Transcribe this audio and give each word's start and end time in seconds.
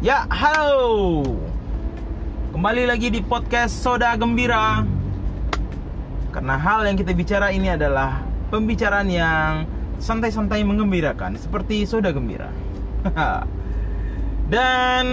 Ya, 0.00 0.24
halo. 0.32 1.20
Kembali 2.56 2.88
lagi 2.88 3.12
di 3.12 3.20
podcast 3.20 3.84
Soda 3.84 4.16
Gembira. 4.16 4.80
Karena 6.32 6.56
hal 6.56 6.88
yang 6.88 6.96
kita 6.96 7.12
bicara 7.12 7.52
ini 7.52 7.68
adalah 7.68 8.24
pembicaraan 8.48 9.12
yang 9.12 9.68
santai-santai 10.00 10.64
mengembirakan 10.64 11.36
seperti 11.36 11.84
Soda 11.84 12.16
Gembira. 12.16 12.48
Dan 14.56 15.04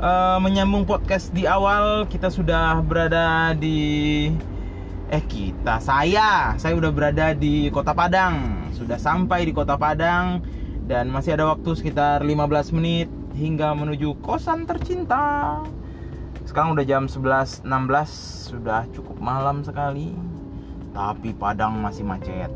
uh, 0.00 0.40
menyambung 0.40 0.88
podcast 0.88 1.28
di 1.36 1.44
awal 1.44 2.08
kita 2.08 2.32
sudah 2.32 2.80
berada 2.80 3.52
di 3.52 4.32
eh 5.12 5.24
kita 5.28 5.76
saya 5.84 6.56
saya 6.56 6.72
udah 6.72 6.88
berada 6.88 7.36
di 7.36 7.68
Kota 7.68 7.92
Padang 7.92 8.64
sudah 8.72 8.96
sampai 8.96 9.44
di 9.44 9.52
Kota 9.52 9.76
Padang 9.76 10.40
dan 10.88 11.12
masih 11.12 11.36
ada 11.36 11.48
waktu 11.52 11.68
sekitar 11.76 12.24
15 12.24 12.76
menit 12.76 13.08
hingga 13.38 13.70
menuju 13.70 14.18
kosan 14.18 14.66
tercinta. 14.66 15.62
Sekarang 16.42 16.74
udah 16.74 16.82
jam 16.82 17.06
11.16 17.06 17.62
sudah 18.50 18.82
cukup 18.90 19.14
malam 19.22 19.62
sekali. 19.62 20.10
Tapi 20.90 21.30
Padang 21.38 21.78
masih 21.78 22.02
macet. 22.02 22.50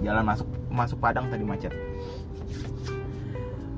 Jalan 0.00 0.24
masuk 0.24 0.48
masuk 0.72 0.96
Padang 0.96 1.28
tadi 1.28 1.44
macet. 1.44 1.76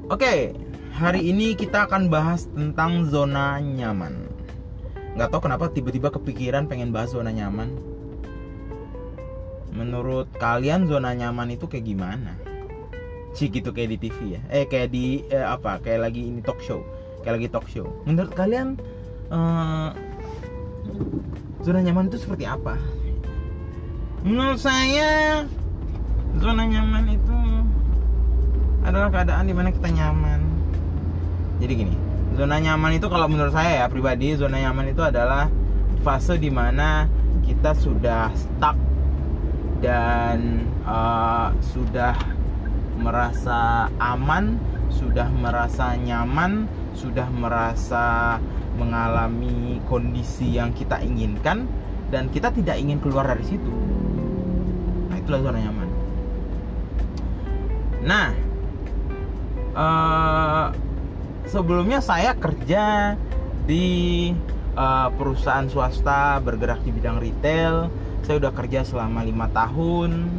Oke 0.07 0.55
hari 0.95 1.27
ini 1.27 1.59
kita 1.59 1.91
akan 1.91 2.07
bahas 2.07 2.47
tentang 2.55 3.11
zona 3.11 3.59
nyaman. 3.59 4.31
Nggak 5.19 5.29
tahu 5.35 5.51
kenapa 5.51 5.67
tiba-tiba 5.75 6.15
kepikiran 6.15 6.71
pengen 6.71 6.95
bahas 6.95 7.11
zona 7.11 7.35
nyaman. 7.35 7.75
Menurut 9.75 10.31
kalian 10.39 10.87
zona 10.87 11.11
nyaman 11.19 11.59
itu 11.59 11.67
kayak 11.67 11.83
gimana 11.91 12.44
sih 13.35 13.51
gitu 13.51 13.75
kayak 13.75 13.99
di 13.99 14.09
TV 14.09 14.39
ya. 14.39 14.41
Eh 14.49 14.65
kayak 14.71 14.89
di 14.95 15.27
eh, 15.29 15.43
apa 15.43 15.83
kayak 15.83 16.11
lagi 16.11 16.23
ini 16.25 16.41
talk 16.41 16.63
show. 16.63 16.81
Kayak 17.27 17.43
lagi 17.43 17.49
talk 17.51 17.67
show. 17.69 17.87
Menurut 18.07 18.33
kalian 18.33 18.79
eh, 19.29 19.89
zona 21.61 21.81
nyaman 21.83 22.09
itu 22.09 22.19
seperti 22.23 22.47
apa? 22.47 22.79
Menurut 24.25 24.63
saya 24.63 25.45
zona 26.41 26.65
nyaman 26.65 27.05
itu 27.13 27.39
adalah 28.87 29.11
keadaan 29.11 29.45
di 29.51 29.55
mana 29.55 29.69
kita 29.75 29.91
nyaman. 29.91 30.41
Jadi 31.59 31.73
gini 31.75 31.97
zona 32.35 32.59
nyaman 32.59 32.99
itu 32.99 33.07
kalau 33.07 33.31
menurut 33.31 33.55
saya 33.55 33.83
ya 33.83 33.87
pribadi 33.87 34.35
zona 34.35 34.59
nyaman 34.59 34.91
itu 34.91 35.03
adalah 35.03 35.47
fase 36.03 36.37
di 36.37 36.51
mana 36.51 37.07
kita 37.47 37.73
sudah 37.79 38.35
stuck 38.35 38.75
dan 39.79 40.67
uh, 40.83 41.55
sudah 41.63 42.17
merasa 43.05 43.93
aman 44.01 44.57
sudah 44.89 45.29
merasa 45.29 45.93
nyaman 46.01 46.65
sudah 46.97 47.29
merasa 47.29 48.41
mengalami 48.81 49.79
kondisi 49.85 50.57
yang 50.57 50.73
kita 50.73 50.97
inginkan 51.05 51.69
dan 52.09 52.33
kita 52.33 52.49
tidak 52.55 52.81
ingin 52.81 52.97
keluar 53.03 53.29
dari 53.29 53.45
situ. 53.45 53.75
Nah 55.13 55.17
itulah 55.21 55.41
zona 55.45 55.59
nyaman. 55.61 55.89
Nah 58.09 58.29
uh, 59.77 60.67
sebelumnya 61.51 62.01
saya 62.01 62.33
kerja 62.39 63.15
di 63.69 64.31
uh, 64.79 65.09
perusahaan 65.13 65.69
swasta 65.69 66.41
bergerak 66.41 66.81
di 66.87 66.91
bidang 66.95 67.21
retail. 67.21 67.93
Saya 68.25 68.41
udah 68.41 68.53
kerja 68.57 68.89
selama 68.89 69.21
lima 69.21 69.53
tahun 69.53 70.31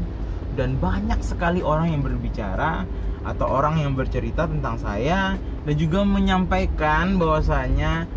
dan 0.55 0.79
banyak 0.79 1.19
sekali 1.21 1.59
orang 1.59 1.91
yang 1.91 2.01
berbicara 2.01 2.87
atau 3.25 3.47
orang 3.49 3.81
yang 3.83 3.93
bercerita 3.93 4.47
tentang 4.49 4.79
saya 4.79 5.35
dan 5.37 5.75
juga 5.75 6.01
menyampaikan 6.07 7.19
bahwasanya, 7.19 8.07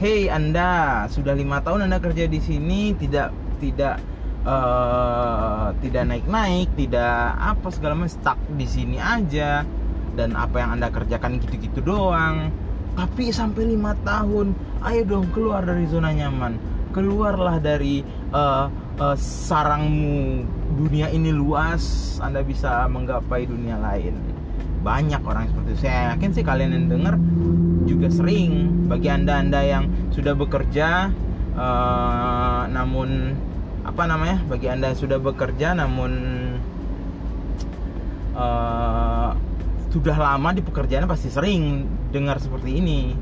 hey 0.00 0.32
Anda 0.32 1.04
sudah 1.12 1.36
lima 1.36 1.60
tahun 1.60 1.90
Anda 1.90 1.98
kerja 2.00 2.24
di 2.26 2.40
sini 2.40 2.94
tidak 2.96 3.34
tidak 3.58 4.00
uh, 4.46 5.74
tidak 5.82 6.04
naik-naik, 6.08 6.68
tidak 6.78 7.34
apa 7.36 7.68
segala 7.74 7.94
macam 7.98 8.12
stuck 8.12 8.38
di 8.54 8.66
sini 8.66 8.96
aja 8.96 9.66
dan 10.14 10.34
apa 10.34 10.58
yang 10.58 10.78
anda 10.78 10.90
kerjakan 10.90 11.38
gitu-gitu 11.38 11.78
doang. 11.82 12.50
Tapi 12.98 13.30
sampai 13.30 13.62
lima 13.78 13.94
tahun 14.02 14.54
ayo 14.82 15.02
dong 15.06 15.30
keluar 15.30 15.62
dari 15.62 15.86
zona 15.86 16.10
nyaman. 16.10 16.58
Keluarlah 16.90 17.62
dari 17.62 18.02
uh, 18.34 18.66
uh, 18.98 19.14
sarangmu 19.14 20.42
dunia 20.76 21.08
ini 21.08 21.32
luas 21.32 22.16
anda 22.20 22.44
bisa 22.44 22.84
menggapai 22.90 23.48
dunia 23.48 23.80
lain. 23.80 24.18
Banyak 24.84 25.22
orang 25.24 25.48
seperti 25.48 25.68
itu. 25.74 25.80
Saya 25.88 26.14
yakin 26.14 26.30
sih 26.34 26.44
kalian 26.44 26.70
yang 26.76 26.86
dengar 26.90 27.14
juga 27.88 28.08
sering. 28.12 28.86
Bagi 28.86 29.08
anda 29.08 29.40
anda 29.40 29.60
yang 29.64 29.88
sudah 30.12 30.36
bekerja 30.36 31.10
uh, 31.56 32.62
namun 32.68 33.38
apa 33.82 34.02
namanya? 34.04 34.38
Bagi 34.46 34.68
anda 34.68 34.92
yang 34.92 34.98
sudah 35.00 35.18
bekerja 35.18 35.72
namun 35.74 36.12
uh, 38.36 39.32
sudah 39.88 40.16
lama 40.20 40.52
di 40.52 40.60
pekerjaan 40.60 41.08
pasti 41.08 41.32
sering 41.32 41.88
dengar 42.12 42.36
seperti 42.38 42.76
ini. 42.76 43.16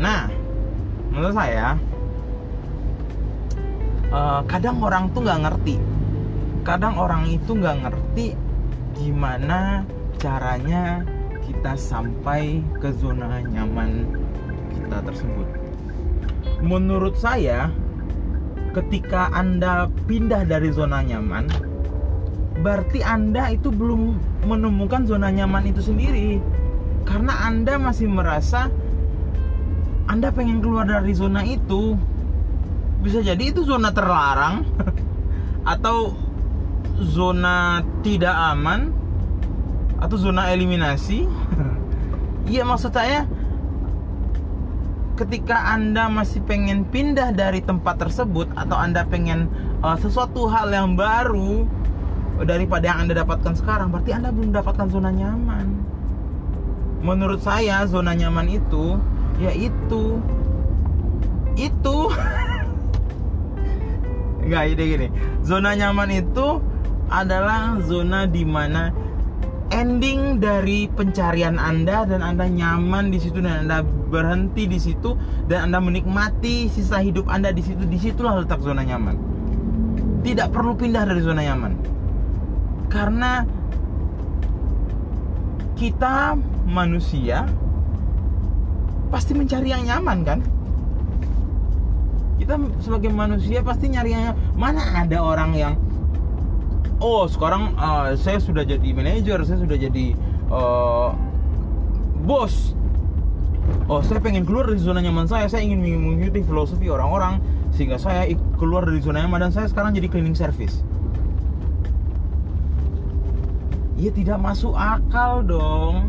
Nah, 0.00 0.32
menurut 1.12 1.36
saya 1.36 1.76
uh, 4.10 4.42
kadang 4.46 4.78
orang 4.82 5.10
tuh 5.14 5.24
nggak 5.24 5.40
ngerti. 5.46 5.76
Kadang 6.66 6.94
orang 7.00 7.24
itu 7.30 7.56
nggak 7.56 7.88
ngerti 7.88 8.36
gimana 8.98 9.86
caranya 10.20 11.00
kita 11.40 11.72
sampai 11.74 12.60
ke 12.78 12.92
zona 13.00 13.40
nyaman 13.42 14.06
kita 14.76 14.98
tersebut. 15.02 15.48
Menurut 16.60 17.16
saya, 17.16 17.72
ketika 18.76 19.32
Anda 19.32 19.88
pindah 20.04 20.44
dari 20.44 20.68
zona 20.70 21.00
nyaman, 21.00 21.48
berarti 22.60 23.00
Anda 23.00 23.56
itu 23.56 23.72
belum 23.72 24.20
menemukan 24.44 25.08
zona 25.08 25.32
nyaman 25.32 25.72
itu 25.72 25.80
sendiri. 25.80 26.38
Karena 27.08 27.48
Anda 27.48 27.80
masih 27.80 28.12
merasa 28.12 28.68
Anda 30.06 30.28
pengen 30.28 30.60
keluar 30.60 30.84
dari 30.84 31.16
zona 31.16 31.40
itu. 31.46 31.96
Bisa 33.00 33.24
jadi 33.24 33.40
itu 33.40 33.64
zona 33.64 33.92
terlarang 33.96 34.68
atau 35.72 36.12
zona 37.00 37.80
tidak 38.04 38.32
aman 38.32 38.92
atau 40.00 40.16
zona 40.20 40.52
eliminasi. 40.52 41.24
Iya 42.50 42.66
maksud 42.66 42.90
saya 42.90 43.30
ketika 45.20 45.76
Anda 45.76 46.08
masih 46.08 46.40
pengen 46.48 46.88
pindah 46.88 47.36
dari 47.36 47.60
tempat 47.60 48.00
tersebut 48.00 48.48
atau 48.56 48.74
Anda 48.74 49.04
pengen 49.04 49.52
uh, 49.84 49.94
sesuatu 50.00 50.48
hal 50.48 50.72
yang 50.72 50.96
baru 50.96 51.68
daripada 52.48 52.88
yang 52.88 53.04
Anda 53.04 53.20
dapatkan 53.20 53.52
sekarang, 53.60 53.92
berarti 53.92 54.16
Anda 54.16 54.32
belum 54.32 54.56
dapatkan 54.56 54.88
zona 54.88 55.12
nyaman. 55.12 55.66
Menurut 57.04 57.44
saya, 57.44 57.84
zona 57.84 58.16
nyaman 58.16 58.48
itu 58.48 58.96
yaitu 59.40 60.20
itu 61.56 61.96
Enggak, 64.50 64.64
ide 64.74 64.82
gini. 64.82 65.08
Zona 65.46 65.78
nyaman 65.78 66.10
itu 66.10 66.58
adalah 67.06 67.78
zona 67.86 68.26
di 68.26 68.42
mana 68.42 68.90
ending 69.70 70.42
dari 70.42 70.90
pencarian 70.90 71.54
Anda 71.54 72.02
dan 72.02 72.18
Anda 72.18 72.50
nyaman 72.50 73.14
di 73.14 73.22
situ 73.22 73.38
dan 73.38 73.70
Anda 73.70 73.86
berhenti 73.86 74.66
di 74.66 74.82
situ 74.82 75.14
dan 75.46 75.70
Anda 75.70 75.78
menikmati 75.78 76.66
sisa 76.66 76.98
hidup 76.98 77.30
Anda 77.30 77.54
di 77.54 77.62
situ. 77.62 77.86
Di 77.86 77.94
situlah 77.94 78.42
letak 78.42 78.58
zona 78.58 78.82
nyaman. 78.82 79.14
Tidak 80.26 80.50
perlu 80.50 80.74
pindah 80.74 81.06
dari 81.06 81.22
zona 81.22 81.46
nyaman 81.46 82.00
karena 82.90 83.46
kita 85.78 86.34
manusia 86.66 87.46
pasti 89.08 89.32
mencari 89.32 89.70
yang 89.70 89.86
nyaman 89.86 90.18
kan 90.26 90.38
kita 92.40 92.56
sebagai 92.80 93.12
manusia 93.12 93.60
pasti 93.60 93.92
nyari 93.92 94.16
yang 94.16 94.32
mana 94.56 94.80
ada 95.04 95.20
orang 95.20 95.52
yang 95.52 95.74
oh 97.04 97.28
sekarang 97.28 97.76
uh, 97.76 98.16
saya 98.16 98.40
sudah 98.40 98.64
jadi 98.64 98.96
manajer 98.96 99.44
saya 99.44 99.60
sudah 99.60 99.76
jadi 99.76 100.16
uh, 100.48 101.12
bos. 102.24 102.72
Oh 103.86 104.00
saya 104.00 104.18
pengen 104.24 104.48
keluar 104.48 104.66
dari 104.72 104.80
zona 104.80 105.04
nyaman 105.04 105.28
saya. 105.28 105.46
Saya 105.52 105.68
ingin 105.68 105.84
mengikuti 105.84 106.40
filosofi 106.42 106.88
orang-orang 106.88 107.44
sehingga 107.76 108.00
saya 108.00 108.24
keluar 108.56 108.88
dari 108.88 109.04
zona 109.04 109.22
nyaman 109.22 109.46
dan 109.46 109.52
saya 109.52 109.66
sekarang 109.68 109.92
jadi 109.92 110.08
cleaning 110.08 110.34
service. 110.34 110.80
Ya 114.00 114.08
tidak 114.16 114.40
masuk 114.40 114.72
akal 114.72 115.44
dong. 115.44 116.08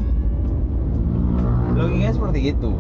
Logikanya 1.76 2.16
seperti 2.16 2.56
itu 2.56 2.72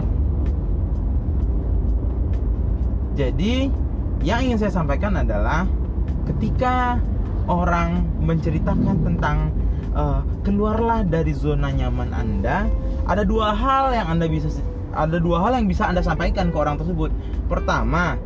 jadi 3.21 3.69
yang 4.25 4.39
ingin 4.41 4.57
saya 4.57 4.73
sampaikan 4.73 5.13
adalah 5.13 5.69
ketika 6.25 6.97
orang 7.45 8.05
menceritakan 8.21 8.97
tentang 9.05 9.53
uh, 9.93 10.25
keluarlah 10.41 11.05
dari 11.05 11.33
zona 11.33 11.69
nyaman 11.69 12.13
anda 12.13 12.65
ada 13.05 13.21
dua 13.21 13.53
hal 13.53 13.93
yang 13.93 14.07
anda 14.17 14.25
bisa 14.25 14.49
ada 14.91 15.17
dua 15.21 15.39
hal 15.45 15.61
yang 15.61 15.67
bisa 15.69 15.87
anda 15.87 16.03
sampaikan 16.03 16.51
ke 16.51 16.57
orang 16.57 16.75
tersebut. 16.75 17.13
Pertama 17.47 18.19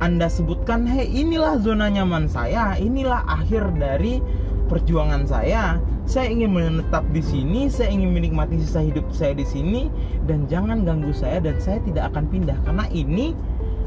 anda 0.00 0.32
sebutkan, 0.32 0.88
hei 0.88 1.04
inilah 1.08 1.60
zona 1.60 1.92
nyaman 1.92 2.24
saya, 2.24 2.72
inilah 2.80 3.20
akhir 3.28 3.76
dari 3.76 4.24
perjuangan 4.70 5.26
saya. 5.26 5.82
Saya 6.06 6.30
ingin 6.30 6.54
menetap 6.54 7.02
di 7.10 7.22
sini, 7.22 7.66
saya 7.66 7.90
ingin 7.90 8.14
menikmati 8.14 8.58
sisa 8.62 8.82
hidup 8.82 9.06
saya 9.10 9.34
di 9.34 9.46
sini, 9.46 9.90
dan 10.30 10.46
jangan 10.46 10.86
ganggu 10.86 11.10
saya 11.10 11.42
dan 11.42 11.58
saya 11.58 11.82
tidak 11.82 12.14
akan 12.14 12.26
pindah 12.30 12.58
karena 12.66 12.86
ini 12.90 13.34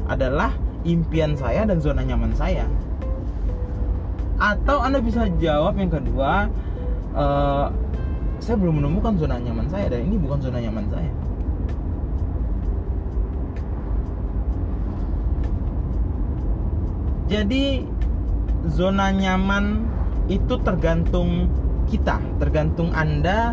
adalah 0.08 0.52
impian 0.84 1.36
saya 1.36 1.64
dan 1.64 1.80
zona 1.80 2.04
nyaman 2.04 2.32
saya. 2.36 2.68
Atau 4.36 4.80
anda 4.80 5.00
bisa 5.00 5.28
jawab 5.40 5.76
yang 5.80 5.92
kedua, 5.92 6.48
uh, 7.16 7.68
saya 8.40 8.56
belum 8.60 8.84
menemukan 8.84 9.16
zona 9.16 9.40
nyaman 9.40 9.68
saya 9.72 9.88
dan 9.88 10.04
ini 10.04 10.16
bukan 10.20 10.38
zona 10.44 10.60
nyaman 10.60 10.84
saya. 10.92 11.12
Jadi 17.24 17.88
zona 18.68 19.08
nyaman 19.12 19.88
itu 20.28 20.54
tergantung 20.64 21.48
kita, 21.88 22.20
tergantung 22.40 22.90
Anda 22.96 23.52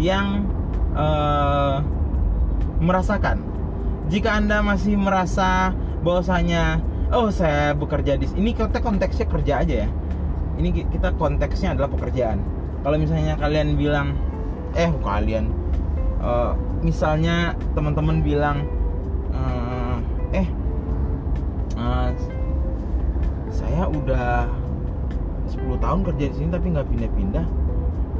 yang 0.00 0.48
uh, 0.96 1.84
merasakan. 2.80 3.44
Jika 4.08 4.38
Anda 4.38 4.62
masih 4.62 4.96
merasa 4.96 5.74
bahwasanya 6.00 6.80
oh 7.10 7.28
saya 7.28 7.74
bekerja 7.74 8.18
di 8.18 8.30
ini 8.38 8.54
kita 8.54 8.80
konteksnya 8.80 9.26
kerja 9.28 9.54
aja 9.66 9.74
ya. 9.86 9.88
Ini 10.56 10.88
kita 10.88 11.12
konteksnya 11.20 11.76
adalah 11.76 11.92
pekerjaan. 11.92 12.40
Kalau 12.80 12.96
misalnya 12.96 13.36
kalian 13.36 13.76
bilang 13.76 14.16
eh 14.76 14.88
kalian 15.04 15.52
uh, 16.20 16.52
misalnya 16.80 17.56
teman-teman 17.72 18.20
bilang 18.24 18.64
uh, 19.32 19.98
eh 20.32 20.48
uh, 21.76 22.08
saya 23.52 23.88
udah 23.88 24.48
10 25.56 25.82
tahun 25.82 26.00
kerja 26.04 26.24
di 26.30 26.34
sini 26.36 26.48
tapi 26.52 26.66
nggak 26.72 26.88
pindah-pindah. 26.92 27.46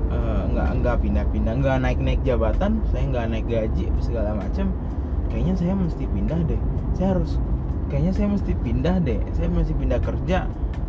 Uh, 0.07 0.43
nggak 0.55 0.69
nggak 0.81 0.97
pindah-pindah 1.03 1.53
nggak 1.59 1.77
naik-naik 1.83 2.23
jabatan 2.23 2.79
saya 2.95 3.05
nggak 3.11 3.27
naik 3.27 3.47
gaji 3.47 3.85
segala 4.01 4.33
macam. 4.33 4.73
Kayaknya 5.29 5.55
saya 5.59 5.75
mesti 5.75 6.05
pindah 6.07 6.41
deh. 6.47 6.61
Saya 6.95 7.09
harus 7.19 7.33
kayaknya 7.93 8.13
saya 8.15 8.29
mesti 8.31 8.53
pindah 8.55 8.97
deh. 9.03 9.21
Saya 9.35 9.49
mesti 9.51 9.73
pindah 9.75 10.01
kerja 10.01 10.39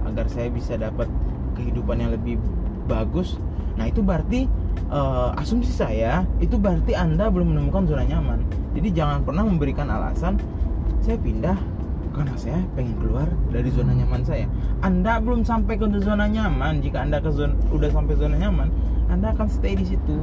agar 0.08 0.26
saya 0.32 0.48
bisa 0.48 0.80
dapat 0.80 1.10
kehidupan 1.58 2.00
yang 2.00 2.12
lebih 2.14 2.40
bagus. 2.88 3.36
Nah 3.76 3.90
itu 3.90 4.00
berarti 4.02 4.48
uh, 4.90 5.36
asumsi 5.38 5.74
saya 5.74 6.24
itu 6.40 6.56
berarti 6.56 6.94
anda 6.96 7.28
belum 7.28 7.54
menemukan 7.54 7.90
zona 7.90 8.06
nyaman. 8.06 8.46
Jadi 8.78 8.90
jangan 8.94 9.26
pernah 9.26 9.44
memberikan 9.44 9.90
alasan 9.90 10.38
saya 11.02 11.18
pindah 11.18 11.58
karena 12.18 12.34
saya 12.34 12.60
pengen 12.74 12.98
keluar 12.98 13.30
dari 13.54 13.70
zona 13.70 13.94
nyaman 13.94 14.26
saya. 14.26 14.50
Anda 14.82 15.22
belum 15.22 15.46
sampai 15.46 15.78
ke 15.78 15.86
zona 16.02 16.26
nyaman. 16.26 16.82
Jika 16.82 17.06
Anda 17.06 17.22
ke 17.22 17.30
zona, 17.30 17.54
udah 17.70 17.90
sampai 17.94 18.18
zona 18.18 18.36
nyaman, 18.42 18.74
Anda 19.14 19.38
akan 19.38 19.48
stay 19.48 19.78
di 19.78 19.86
situ. 19.86 20.18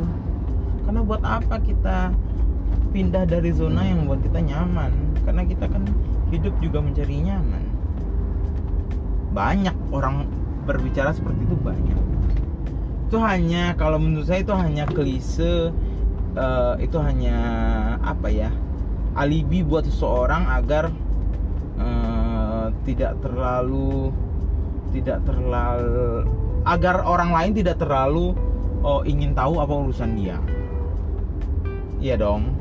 Karena 0.84 1.00
buat 1.06 1.22
apa 1.22 1.62
kita 1.62 2.10
pindah 2.90 3.24
dari 3.30 3.54
zona 3.54 3.86
yang 3.86 4.04
membuat 4.04 4.26
kita 4.26 4.42
nyaman? 4.42 4.90
Karena 5.22 5.42
kita 5.46 5.70
kan 5.70 5.86
hidup 6.34 6.54
juga 6.58 6.82
mencari 6.82 7.14
nyaman. 7.22 7.62
Banyak 9.30 9.76
orang 9.94 10.26
berbicara 10.66 11.14
seperti 11.14 11.46
itu 11.46 11.56
banyak. 11.62 11.98
Itu 13.06 13.22
hanya 13.22 13.78
kalau 13.78 14.02
menurut 14.02 14.26
saya 14.26 14.42
itu 14.42 14.50
hanya 14.50 14.84
klise 14.90 15.70
uh, 16.34 16.74
itu 16.82 16.98
hanya 16.98 17.38
apa 18.02 18.28
ya? 18.28 18.50
alibi 19.14 19.62
buat 19.62 19.86
seseorang 19.86 20.42
agar 20.50 20.90
tidak 22.84 23.18
terlalu 23.24 24.12
tidak 24.94 25.20
terlalu 25.26 26.22
agar 26.64 27.04
orang 27.04 27.34
lain 27.34 27.52
tidak 27.52 27.76
terlalu 27.76 28.32
oh, 28.84 29.02
ingin 29.02 29.32
tahu 29.36 29.58
apa 29.60 29.72
urusan 29.72 30.16
dia 30.16 30.38
iya 31.98 32.14
dong 32.20 32.52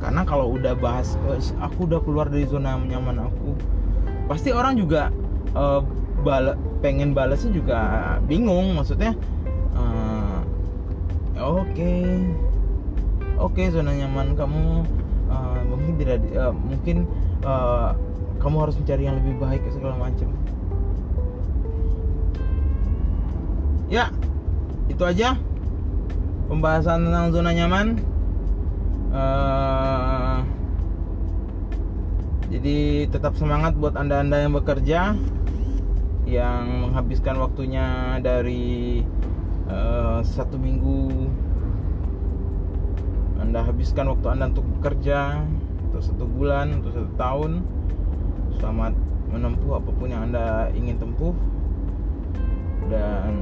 karena 0.00 0.24
kalau 0.24 0.56
udah 0.56 0.72
bahas 0.76 1.16
oh, 1.28 1.36
aku 1.60 1.84
udah 1.84 2.00
keluar 2.00 2.26
dari 2.28 2.48
zona 2.48 2.80
nyaman 2.80 3.28
aku 3.28 3.52
pasti 4.28 4.54
orang 4.54 4.78
juga 4.78 5.12
uh, 5.52 5.84
bala, 6.22 6.56
pengen 6.80 7.12
balasnya 7.12 7.52
juga 7.52 7.78
bingung 8.24 8.72
maksudnya 8.76 9.12
uh, 9.76 10.40
oke 11.36 11.68
okay. 11.72 12.24
oke 13.36 13.52
okay, 13.52 13.66
zona 13.68 13.92
nyaman 13.92 14.32
kamu 14.36 14.84
uh, 15.28 15.60
mungkin 15.68 15.94
tidak 16.00 16.24
uh, 16.36 16.54
mungkin 16.54 17.04
uh, 17.44 17.92
kamu 18.40 18.56
harus 18.56 18.76
mencari 18.80 19.04
yang 19.04 19.16
lebih 19.20 19.36
baik 19.36 19.62
segala 19.68 20.00
macam. 20.00 20.32
Ya 23.92 24.08
itu 24.88 25.02
aja 25.04 25.36
pembahasan 26.48 27.06
tentang 27.06 27.30
zona 27.30 27.50
nyaman. 27.52 27.86
Uh, 29.10 30.38
jadi 32.50 33.06
tetap 33.10 33.34
semangat 33.36 33.76
buat 33.76 33.94
anda-anda 33.94 34.42
yang 34.42 34.54
bekerja 34.54 35.14
yang 36.30 36.64
menghabiskan 36.86 37.38
waktunya 37.38 38.18
dari 38.24 39.02
uh, 39.68 40.22
satu 40.24 40.56
minggu. 40.56 41.28
Anda 43.42 43.66
habiskan 43.66 44.06
waktu 44.14 44.26
anda 44.30 44.54
untuk 44.54 44.66
bekerja 44.78 45.42
untuk 45.90 46.06
satu 46.06 46.24
bulan 46.30 46.78
untuk 46.78 46.94
satu 46.94 47.10
tahun 47.18 47.66
selamat 48.60 48.92
menempuh 49.32 49.80
apa 49.80 49.90
pun 49.90 50.08
yang 50.12 50.28
anda 50.30 50.68
ingin 50.76 51.00
tempuh. 51.00 51.32
Dan 52.92 53.32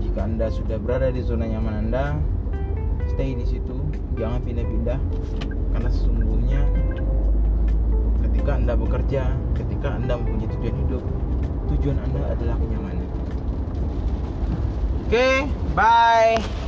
jika 0.00 0.24
anda 0.24 0.48
sudah 0.48 0.80
berada 0.80 1.12
di 1.12 1.20
zona 1.20 1.44
nyaman 1.44 1.86
anda 1.86 2.16
stay 3.12 3.36
di 3.36 3.44
situ. 3.44 3.76
Jangan 4.16 4.40
pindah-pindah 4.42 4.98
karena 5.76 5.88
sesungguhnya 5.92 6.60
ketika 8.24 8.50
anda 8.56 8.72
bekerja 8.72 9.22
ketika 9.52 9.88
anda 9.92 10.16
mempunyai 10.16 10.48
tujuan 10.56 10.76
hidup 10.88 11.04
tujuan 11.76 11.96
anda 12.00 12.20
adalah 12.32 12.56
kenyamanan. 12.56 13.08
Oke 15.06 15.14
okay, 15.14 15.36
bye 15.76 16.65